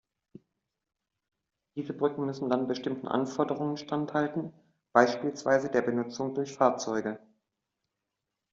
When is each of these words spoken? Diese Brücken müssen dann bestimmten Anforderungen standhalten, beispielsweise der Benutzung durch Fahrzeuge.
Diese 1.75 1.93
Brücken 1.93 2.25
müssen 2.25 2.49
dann 2.49 2.65
bestimmten 2.67 3.07
Anforderungen 3.07 3.77
standhalten, 3.77 4.51
beispielsweise 4.95 5.69
der 5.69 5.83
Benutzung 5.83 6.33
durch 6.33 6.53
Fahrzeuge. 6.55 7.19